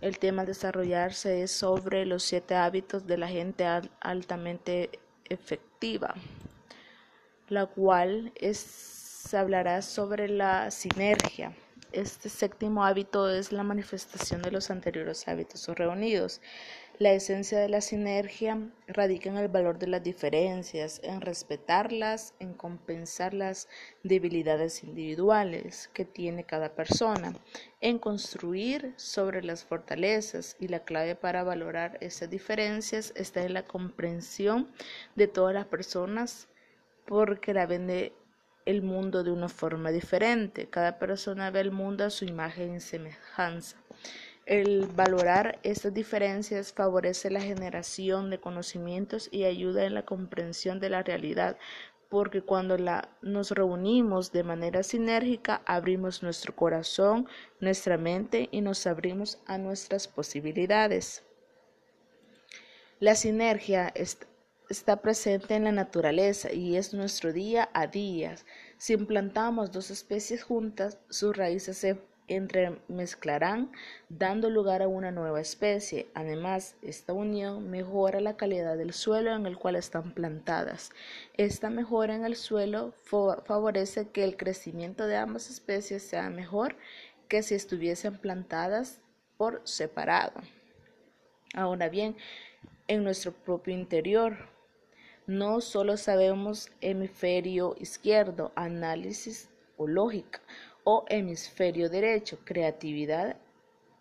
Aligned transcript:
El 0.00 0.20
tema 0.20 0.42
a 0.42 0.44
desarrollarse 0.44 1.42
es 1.42 1.50
sobre 1.50 2.06
los 2.06 2.22
siete 2.22 2.54
hábitos 2.54 3.06
de 3.06 3.18
la 3.18 3.26
gente 3.26 3.66
altamente 4.00 4.90
efectiva, 5.24 6.14
la 7.48 7.66
cual 7.66 8.32
es, 8.36 9.34
hablará 9.34 9.82
sobre 9.82 10.28
la 10.28 10.70
sinergia. 10.70 11.52
Este 11.90 12.28
séptimo 12.28 12.84
hábito 12.84 13.28
es 13.28 13.50
la 13.50 13.64
manifestación 13.64 14.40
de 14.40 14.52
los 14.52 14.70
anteriores 14.70 15.26
hábitos 15.26 15.66
reunidos. 15.68 16.40
La 16.98 17.12
esencia 17.12 17.60
de 17.60 17.68
la 17.68 17.80
sinergia 17.80 18.58
radica 18.88 19.30
en 19.30 19.36
el 19.36 19.46
valor 19.46 19.78
de 19.78 19.86
las 19.86 20.02
diferencias, 20.02 21.00
en 21.04 21.20
respetarlas, 21.20 22.34
en 22.40 22.54
compensar 22.54 23.34
las 23.34 23.68
debilidades 24.02 24.82
individuales 24.82 25.88
que 25.94 26.04
tiene 26.04 26.42
cada 26.42 26.74
persona, 26.74 27.34
en 27.80 28.00
construir 28.00 28.94
sobre 28.96 29.44
las 29.44 29.64
fortalezas 29.64 30.56
y 30.58 30.66
la 30.66 30.80
clave 30.80 31.14
para 31.14 31.44
valorar 31.44 31.98
esas 32.00 32.30
diferencias 32.30 33.12
está 33.14 33.44
en 33.44 33.54
la 33.54 33.64
comprensión 33.64 34.68
de 35.14 35.28
todas 35.28 35.54
las 35.54 35.66
personas 35.66 36.48
porque 37.06 37.54
la 37.54 37.66
ven 37.66 38.12
el 38.66 38.82
mundo 38.82 39.22
de 39.22 39.30
una 39.30 39.48
forma 39.48 39.92
diferente. 39.92 40.68
Cada 40.68 40.98
persona 40.98 41.52
ve 41.52 41.60
el 41.60 41.70
mundo 41.70 42.04
a 42.04 42.10
su 42.10 42.24
imagen 42.24 42.74
y 42.74 42.80
semejanza. 42.80 43.76
El 44.48 44.86
valorar 44.86 45.58
estas 45.62 45.92
diferencias 45.92 46.72
favorece 46.72 47.30
la 47.30 47.42
generación 47.42 48.30
de 48.30 48.40
conocimientos 48.40 49.28
y 49.30 49.44
ayuda 49.44 49.84
en 49.84 49.92
la 49.92 50.06
comprensión 50.06 50.80
de 50.80 50.88
la 50.88 51.02
realidad, 51.02 51.58
porque 52.08 52.40
cuando 52.40 52.78
la, 52.78 53.10
nos 53.20 53.50
reunimos 53.50 54.32
de 54.32 54.44
manera 54.44 54.82
sinérgica, 54.82 55.60
abrimos 55.66 56.22
nuestro 56.22 56.56
corazón, 56.56 57.28
nuestra 57.60 57.98
mente 57.98 58.48
y 58.50 58.62
nos 58.62 58.86
abrimos 58.86 59.38
a 59.44 59.58
nuestras 59.58 60.08
posibilidades. 60.08 61.22
La 63.00 63.16
sinergia 63.16 63.92
está 63.94 64.26
está 64.68 65.00
presente 65.00 65.54
en 65.54 65.64
la 65.64 65.72
naturaleza 65.72 66.52
y 66.52 66.76
es 66.76 66.92
nuestro 66.92 67.32
día 67.32 67.70
a 67.72 67.86
día. 67.86 68.36
Si 68.76 68.92
implantamos 68.92 69.72
dos 69.72 69.90
especies 69.90 70.42
juntas, 70.42 70.98
sus 71.08 71.36
raíces 71.36 71.78
se 71.78 71.98
entremezclarán, 72.28 73.72
dando 74.08 74.50
lugar 74.50 74.82
a 74.82 74.88
una 74.88 75.10
nueva 75.10 75.40
especie. 75.40 76.08
Además, 76.14 76.76
esta 76.82 77.12
unión 77.12 77.70
mejora 77.70 78.20
la 78.20 78.36
calidad 78.36 78.76
del 78.76 78.92
suelo 78.92 79.34
en 79.34 79.46
el 79.46 79.58
cual 79.58 79.76
están 79.76 80.12
plantadas. 80.12 80.90
Esta 81.34 81.70
mejora 81.70 82.14
en 82.14 82.24
el 82.24 82.36
suelo 82.36 82.92
favorece 83.02 84.08
que 84.10 84.24
el 84.24 84.36
crecimiento 84.36 85.06
de 85.06 85.16
ambas 85.16 85.50
especies 85.50 86.02
sea 86.02 86.30
mejor 86.30 86.76
que 87.28 87.42
si 87.42 87.54
estuviesen 87.54 88.18
plantadas 88.18 89.00
por 89.36 89.60
separado. 89.64 90.40
Ahora 91.54 91.88
bien, 91.88 92.16
en 92.88 93.04
nuestro 93.04 93.32
propio 93.32 93.74
interior, 93.74 94.36
no 95.26 95.60
solo 95.60 95.96
sabemos 95.96 96.70
hemisferio 96.80 97.76
izquierdo, 97.78 98.50
análisis 98.56 99.50
o 99.76 99.86
lógica, 99.86 100.40
o 100.90 101.04
hemisferio 101.10 101.90
derecho, 101.90 102.38
creatividad 102.46 103.36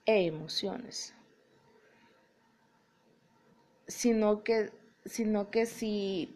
e 0.06 0.26
emociones, 0.26 1.14
sino 3.88 4.42
que, 4.46 4.72
sino 5.04 5.52
que 5.52 5.66
si 5.66 6.34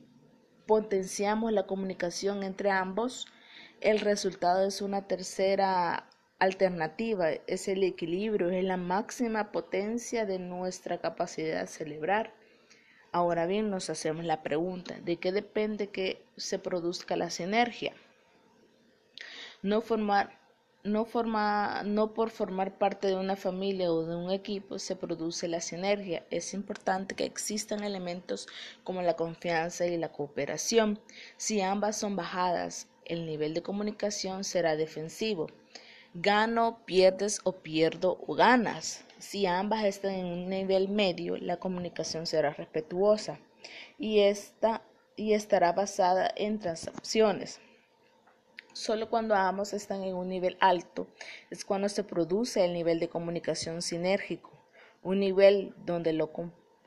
potenciamos 0.66 1.54
la 1.54 1.66
comunicación 1.66 2.44
entre 2.44 2.70
ambos, 2.70 3.28
el 3.80 4.02
resultado 4.02 4.68
es 4.68 4.82
una 4.82 5.08
tercera 5.08 6.10
alternativa, 6.38 7.30
es 7.48 7.70
el 7.70 7.82
equilibrio, 7.84 8.50
es 8.50 8.66
la 8.66 8.76
máxima 8.76 9.54
potencia 9.54 10.26
de 10.26 10.38
nuestra 10.38 11.00
capacidad 11.00 11.62
de 11.62 11.68
celebrar. 11.68 12.34
Ahora 13.14 13.46
bien, 13.46 13.70
nos 13.70 13.90
hacemos 13.90 14.26
la 14.26 14.44
pregunta, 14.44 15.00
¿de 15.00 15.16
qué 15.16 15.32
depende 15.32 15.88
que 15.88 16.22
se 16.36 16.60
produzca 16.60 17.16
la 17.16 17.30
sinergia? 17.30 17.94
No 19.64 19.80
formar 19.80 20.41
no, 20.84 21.06
forma, 21.06 21.84
no 21.84 22.14
por 22.14 22.30
formar 22.30 22.78
parte 22.78 23.08
de 23.08 23.16
una 23.16 23.36
familia 23.36 23.92
o 23.92 24.06
de 24.06 24.16
un 24.16 24.32
equipo 24.32 24.80
se 24.80 24.96
produce 24.96 25.48
la 25.48 25.62
sinergia. 25.62 26.26
Es 26.30 26.54
importante 26.54 27.16
que 27.16 27.26
existan 27.26 27.84
elementos 27.84 28.48
como 28.84 29.02
la 29.02 29.16
confianza 29.16 29.86
y 29.86 29.98
la 29.98 30.12
cooperación. 30.12 31.00
Si 31.38 31.62
ambas 31.62 31.98
son 31.98 32.16
bajadas, 32.16 32.88
el 33.06 33.26
nivel 33.26 33.54
de 33.54 33.62
comunicación 33.62 34.44
será 34.44 34.76
defensivo. 34.76 35.48
Gano, 36.14 36.80
pierdes 36.86 37.40
o 37.44 37.54
pierdo 37.54 38.20
o 38.28 38.36
ganas. 38.36 39.06
Si 39.20 39.46
ambas 39.46 39.86
están 39.86 40.12
en 40.12 40.26
un 40.26 40.50
nivel 40.50 40.90
medio, 40.90 41.38
la 41.38 41.58
comunicación 41.58 42.26
será 42.26 42.52
respetuosa 42.54 43.40
y, 43.98 44.20
esta, 44.20 44.82
y 45.16 45.34
estará 45.34 45.72
basada 45.74 46.30
en 46.36 46.60
transacciones. 46.60 47.62
Solo 48.74 49.10
cuando 49.10 49.36
ambos 49.36 49.74
están 49.74 50.04
en 50.04 50.16
un 50.16 50.30
nivel 50.30 50.58
alto 50.62 51.08
es 51.50 51.66
cuando 51.66 51.90
se 51.90 52.04
produce 52.04 52.64
el 52.64 52.74
nivel 52.74 53.00
de 53.00 53.10
comunicación 53.10 53.82
sinérgico, 53.82 54.52
un 55.04 55.20
nivel 55.20 55.76
donde 55.86 56.14
lo, 56.14 56.32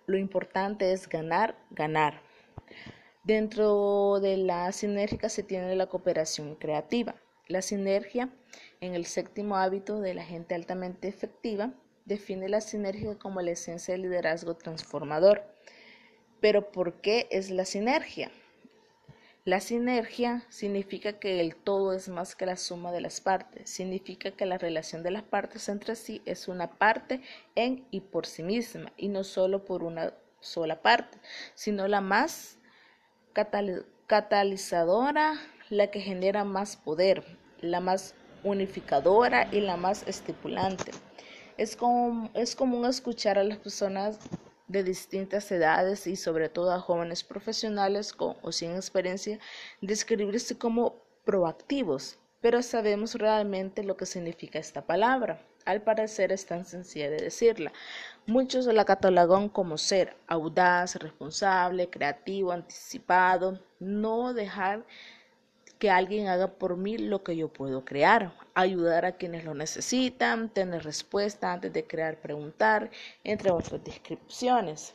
lo 0.06 0.16
importante 0.16 0.92
es 0.92 1.08
ganar, 1.08 1.58
ganar. 1.70 2.22
Dentro 3.22 4.18
de 4.20 4.38
la 4.38 4.72
sinérgica 4.72 5.28
se 5.28 5.42
tiene 5.42 5.74
la 5.76 5.86
cooperación 5.86 6.54
creativa. 6.56 7.16
La 7.48 7.60
sinergia, 7.60 8.30
en 8.80 8.94
el 8.94 9.04
séptimo 9.04 9.56
hábito 9.56 10.00
de 10.00 10.14
la 10.14 10.24
gente 10.24 10.54
altamente 10.54 11.08
efectiva, 11.08 11.74
define 12.06 12.48
la 12.48 12.62
sinergia 12.62 13.18
como 13.18 13.42
la 13.42 13.50
esencia 13.50 13.92
del 13.92 14.02
liderazgo 14.02 14.56
transformador. 14.56 15.42
Pero 16.40 16.72
¿por 16.72 17.00
qué 17.02 17.26
es 17.30 17.50
la 17.50 17.66
sinergia? 17.66 18.30
La 19.46 19.60
sinergia 19.60 20.42
significa 20.48 21.18
que 21.18 21.38
el 21.38 21.54
todo 21.54 21.92
es 21.92 22.08
más 22.08 22.34
que 22.34 22.46
la 22.46 22.56
suma 22.56 22.92
de 22.92 23.02
las 23.02 23.20
partes, 23.20 23.68
significa 23.68 24.30
que 24.30 24.46
la 24.46 24.56
relación 24.56 25.02
de 25.02 25.10
las 25.10 25.22
partes 25.22 25.68
entre 25.68 25.96
sí 25.96 26.22
es 26.24 26.48
una 26.48 26.78
parte 26.78 27.20
en 27.54 27.86
y 27.90 28.00
por 28.00 28.24
sí 28.24 28.42
misma, 28.42 28.90
y 28.96 29.08
no 29.08 29.22
solo 29.22 29.66
por 29.66 29.82
una 29.82 30.14
sola 30.40 30.80
parte, 30.80 31.18
sino 31.54 31.86
la 31.88 32.00
más 32.00 32.56
catalizadora, 34.06 35.34
la 35.68 35.90
que 35.90 36.00
genera 36.00 36.44
más 36.44 36.78
poder, 36.78 37.22
la 37.60 37.80
más 37.80 38.14
unificadora 38.44 39.46
y 39.52 39.60
la 39.60 39.76
más 39.76 40.08
estipulante. 40.08 40.90
Es, 41.58 41.76
es 42.32 42.56
común 42.56 42.86
escuchar 42.86 43.38
a 43.38 43.44
las 43.44 43.58
personas 43.58 44.18
de 44.66 44.82
distintas 44.82 45.50
edades 45.52 46.06
y 46.06 46.16
sobre 46.16 46.48
todo 46.48 46.72
a 46.72 46.80
jóvenes 46.80 47.22
profesionales 47.22 48.12
con 48.12 48.36
o 48.42 48.52
sin 48.52 48.74
experiencia 48.74 49.38
describirse 49.80 50.56
como 50.56 51.02
proactivos, 51.24 52.18
pero 52.40 52.62
sabemos 52.62 53.14
realmente 53.14 53.82
lo 53.82 53.96
que 53.96 54.06
significa 54.06 54.58
esta 54.58 54.82
palabra. 54.82 55.40
Al 55.64 55.80
parecer 55.80 56.30
es 56.30 56.44
tan 56.44 56.66
sencilla 56.66 57.08
de 57.08 57.16
decirla. 57.16 57.72
Muchos 58.26 58.66
la 58.66 58.84
catalogan 58.84 59.48
como 59.48 59.78
ser 59.78 60.14
audaz, 60.26 60.96
responsable, 60.96 61.88
creativo, 61.88 62.52
anticipado, 62.52 63.60
no 63.80 64.34
dejar 64.34 64.84
que 65.84 65.90
alguien 65.90 66.28
haga 66.28 66.46
por 66.46 66.78
mí 66.78 66.96
lo 66.96 67.22
que 67.22 67.36
yo 67.36 67.52
puedo 67.52 67.84
crear, 67.84 68.32
ayudar 68.54 69.04
a 69.04 69.18
quienes 69.18 69.44
lo 69.44 69.52
necesitan, 69.52 70.48
tener 70.48 70.82
respuesta 70.82 71.52
antes 71.52 71.74
de 71.74 71.86
crear, 71.86 72.22
preguntar, 72.22 72.90
entre 73.22 73.50
otras 73.50 73.84
descripciones. 73.84 74.94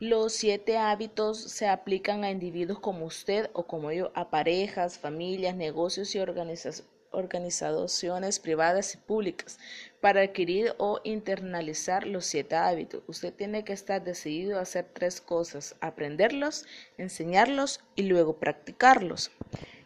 Los 0.00 0.32
siete 0.32 0.78
hábitos 0.78 1.40
se 1.40 1.68
aplican 1.68 2.24
a 2.24 2.32
individuos 2.32 2.80
como 2.80 3.06
usted 3.06 3.50
o 3.52 3.68
como 3.68 3.92
yo, 3.92 4.10
a 4.16 4.30
parejas, 4.30 4.98
familias, 4.98 5.54
negocios 5.54 6.12
y 6.16 6.18
organizaciones 6.18 6.93
organizaciones 7.14 8.38
privadas 8.38 8.94
y 8.94 8.98
públicas 8.98 9.58
para 10.00 10.20
adquirir 10.20 10.74
o 10.78 11.00
internalizar 11.04 12.06
los 12.06 12.26
siete 12.26 12.56
hábitos. 12.56 13.02
Usted 13.06 13.32
tiene 13.32 13.64
que 13.64 13.72
estar 13.72 14.04
decidido 14.04 14.58
a 14.58 14.62
hacer 14.62 14.86
tres 14.92 15.20
cosas, 15.20 15.76
aprenderlos, 15.80 16.66
enseñarlos 16.98 17.80
y 17.96 18.02
luego 18.02 18.38
practicarlos. 18.38 19.30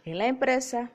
En 0.04 0.18
la 0.18 0.26
empresa 0.26 0.90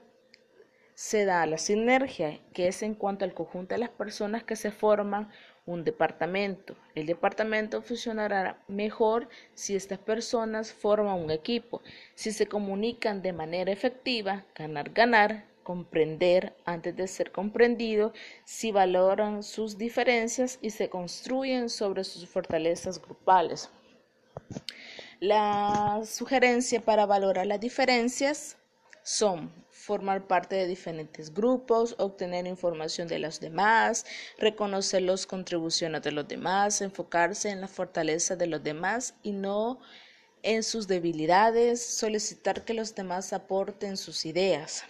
se 0.96 1.26
da 1.26 1.46
la 1.46 1.58
sinergia, 1.58 2.40
que 2.54 2.68
es 2.68 2.84
en 2.84 2.94
cuanto 2.94 3.26
al 3.26 3.34
conjunto 3.34 3.74
de 3.74 3.80
las 3.80 3.90
personas 3.90 4.44
que 4.44 4.56
se 4.56 4.72
forman 4.72 5.30
un 5.66 5.84
departamento. 5.84 6.76
El 6.94 7.06
departamento 7.06 7.82
funcionará 7.82 8.62
mejor 8.68 9.30
si 9.54 9.76
estas 9.76 10.00
personas 10.00 10.74
forman 10.74 11.20
un 11.20 11.32
equipo, 11.32 11.82
si 12.16 12.32
se 12.32 12.48
comunican 12.48 13.22
de 13.22 13.34
manera 13.34 13.72
efectiva, 13.72 14.46
ganar, 14.56 14.92
ganar, 14.92 15.46
comprender 15.64 16.56
antes 16.66 16.96
de 16.96 17.08
ser 17.08 17.32
comprendido, 17.32 18.14
si 18.46 18.72
valoran 18.72 19.44
sus 19.44 19.78
diferencias 19.78 20.60
y 20.62 20.70
se 20.70 20.90
construyen 20.90 21.70
sobre 21.70 22.04
sus 22.04 22.28
fortalezas 22.28 23.02
grupales. 23.02 23.70
La 25.20 26.02
sugerencia 26.06 26.82
para 26.82 27.06
valorar 27.06 27.48
las 27.48 27.60
diferencias 27.60 28.58
son 29.04 29.52
formar 29.70 30.28
parte 30.28 30.56
de 30.56 30.68
diferentes 30.68 31.34
grupos, 31.34 31.96
obtener 31.98 32.48
información 32.48 33.08
de 33.08 33.20
los 33.20 33.40
demás, 33.40 34.06
reconocer 34.38 35.02
las 35.02 35.26
contribuciones 35.26 36.02
de 36.04 36.12
los 36.12 36.28
demás, 36.28 36.82
enfocarse 36.82 37.50
en 37.50 37.62
la 37.62 37.68
fortaleza 37.68 38.36
de 38.36 38.48
los 38.48 38.64
demás 38.64 39.16
y 39.24 39.34
no 39.34 39.80
en 40.42 40.64
sus 40.64 40.88
debilidades, 40.88 41.82
solicitar 41.86 42.64
que 42.64 42.74
los 42.74 42.96
demás 42.96 43.34
aporten 43.34 43.98
sus 43.98 44.26
ideas 44.26 44.84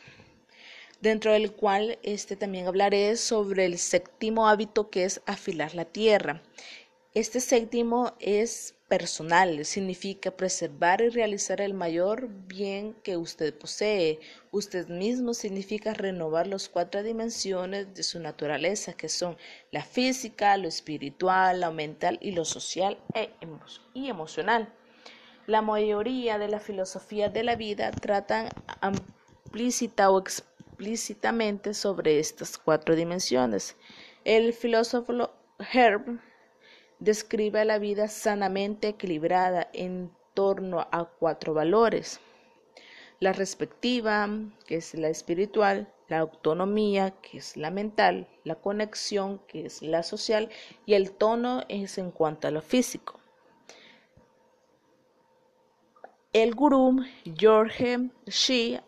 dentro 1.04 1.34
del 1.34 1.52
cual 1.52 2.00
este 2.02 2.38
también 2.38 2.66
hablaré 2.66 3.18
sobre 3.18 3.66
el 3.66 3.78
séptimo 3.78 4.48
hábito 4.48 4.90
que 4.90 5.04
es 5.04 5.22
afilar 5.26 5.76
la 5.76 5.84
tierra. 5.84 6.42
Este 7.14 7.42
séptimo 7.42 8.14
es 8.22 8.76
personal, 8.88 9.66
significa 9.66 10.32
preservar 10.32 11.02
y 11.02 11.10
realizar 11.10 11.60
el 11.60 11.74
mayor 11.74 12.30
bien 12.48 12.94
que 13.04 13.18
usted 13.18 13.54
posee. 13.54 14.22
Usted 14.52 14.88
mismo 14.88 15.34
significa 15.34 15.94
renovar 15.94 16.48
las 16.48 16.70
cuatro 16.70 17.04
dimensiones 17.04 17.94
de 17.94 18.04
su 18.04 18.22
naturaleza, 18.22 18.94
que 18.94 19.10
son 19.10 19.36
la 19.72 19.84
física, 19.84 20.56
lo 20.56 20.70
espiritual, 20.70 21.60
lo 21.60 21.74
mental 21.74 22.18
y 22.22 22.32
lo 22.32 22.46
social 22.46 22.98
e 23.14 23.30
y 23.94 24.08
emocional. 24.08 24.74
La 25.48 25.62
mayoría 25.62 26.38
de 26.38 26.48
las 26.48 26.64
filosofías 26.64 27.34
de 27.34 27.44
la 27.44 27.58
vida 27.58 27.92
tratan 27.92 28.48
implícita 29.54 30.10
o 30.10 30.24
explícitamente 30.74 31.76
sobre 31.76 32.20
estas 32.20 32.58
cuatro 32.58 32.96
dimensiones. 32.96 33.76
El 34.26 34.54
filósofo 34.54 35.32
Herb 35.72 36.20
describe 36.98 37.64
la 37.64 37.78
vida 37.78 38.08
sanamente 38.08 38.88
equilibrada 38.88 39.70
en 39.74 40.12
torno 40.34 40.88
a 40.92 41.06
cuatro 41.06 41.54
valores. 41.54 42.20
La 43.20 43.34
respectiva, 43.34 44.28
que 44.66 44.78
es 44.78 44.96
la 44.96 45.10
espiritual, 45.10 45.94
la 46.08 46.20
autonomía, 46.20 47.12
que 47.22 47.38
es 47.38 47.56
la 47.56 47.70
mental, 47.70 48.28
la 48.44 48.56
conexión, 48.56 49.40
que 49.48 49.68
es 49.68 49.84
la 49.84 50.02
social, 50.02 50.50
y 50.88 50.96
el 50.96 51.12
tono 51.12 51.66
es 51.70 52.00
en 52.00 52.10
cuanto 52.10 52.48
a 52.48 52.52
lo 52.52 52.62
físico. 52.62 53.20
El 56.34 56.56
gurú 56.56 57.04
George 57.38 58.10
Shi 58.26 58.80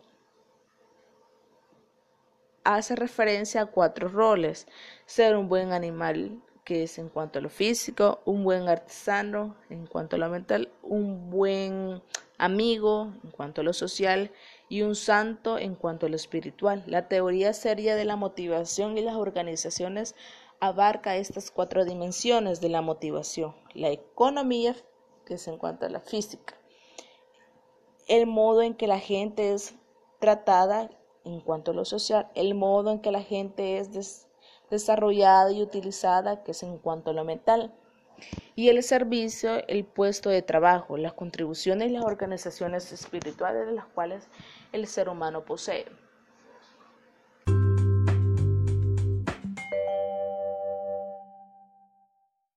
hace 2.74 2.96
referencia 2.96 3.62
a 3.62 3.66
cuatro 3.66 4.08
roles. 4.08 4.66
Ser 5.06 5.36
un 5.36 5.48
buen 5.48 5.72
animal, 5.72 6.42
que 6.64 6.82
es 6.82 6.98
en 6.98 7.08
cuanto 7.08 7.38
a 7.38 7.42
lo 7.42 7.48
físico, 7.48 8.20
un 8.24 8.42
buen 8.42 8.68
artesano 8.68 9.56
en 9.70 9.86
cuanto 9.86 10.16
a 10.16 10.18
lo 10.18 10.28
mental, 10.28 10.72
un 10.82 11.30
buen 11.30 12.02
amigo 12.38 13.12
en 13.22 13.30
cuanto 13.30 13.60
a 13.60 13.64
lo 13.64 13.72
social 13.72 14.32
y 14.68 14.82
un 14.82 14.96
santo 14.96 15.58
en 15.58 15.76
cuanto 15.76 16.06
a 16.06 16.08
lo 16.08 16.16
espiritual. 16.16 16.82
La 16.86 17.08
teoría 17.08 17.52
seria 17.52 17.94
de 17.94 18.04
la 18.04 18.16
motivación 18.16 18.98
y 18.98 19.02
las 19.02 19.14
organizaciones 19.14 20.16
abarca 20.58 21.16
estas 21.16 21.50
cuatro 21.50 21.84
dimensiones 21.84 22.60
de 22.60 22.68
la 22.68 22.82
motivación. 22.82 23.54
La 23.74 23.90
economía, 23.90 24.74
que 25.24 25.34
es 25.34 25.46
en 25.48 25.58
cuanto 25.58 25.86
a 25.86 25.90
la 25.90 26.00
física. 26.00 26.54
El 28.08 28.26
modo 28.26 28.62
en 28.62 28.74
que 28.74 28.86
la 28.86 28.98
gente 28.98 29.52
es 29.52 29.74
tratada 30.18 30.90
en 31.26 31.40
cuanto 31.40 31.72
a 31.72 31.74
lo 31.74 31.84
social. 31.84 32.28
El 32.34 32.54
modo 32.54 32.92
en 32.92 33.00
que 33.00 33.10
la 33.10 33.22
gente 33.22 33.78
es 33.78 34.26
desarrollada 34.70 35.52
y 35.52 35.60
utilizada, 35.60 36.42
que 36.42 36.52
es 36.52 36.62
en 36.62 36.78
cuanto 36.78 37.10
a 37.10 37.14
lo 37.14 37.24
mental. 37.24 37.74
Y 38.54 38.68
el 38.68 38.82
servicio, 38.82 39.66
el 39.68 39.84
puesto 39.84 40.30
de 40.30 40.40
trabajo, 40.40 40.96
las 40.96 41.12
contribuciones 41.12 41.90
y 41.90 41.92
las 41.92 42.04
organizaciones 42.04 42.90
espirituales 42.92 43.66
de 43.66 43.72
las 43.72 43.86
cuales 43.86 44.28
el 44.72 44.86
ser 44.86 45.10
humano 45.10 45.44
posee. 45.44 45.84